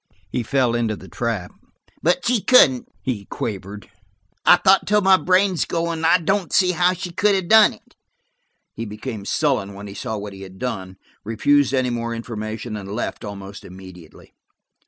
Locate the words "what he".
10.17-10.41